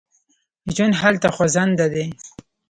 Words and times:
ژوند 0.75 0.93
هلته 1.01 1.27
خوځنده 1.35 1.87
دی. 1.93 2.05